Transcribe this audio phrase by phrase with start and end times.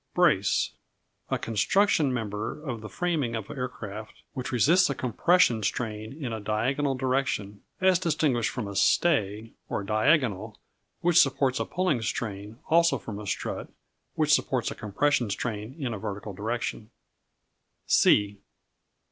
[0.15, 0.71] Brace
[1.29, 6.39] A construction member of the framing of aircraft which resists a compression strain in a
[6.39, 10.57] diagonal direction as distinguished from a "stay," or "diagonal,"
[11.01, 13.69] which supports a pulling strain; also from a strut
[14.15, 16.89] which supports a compression strain in a vertical direction.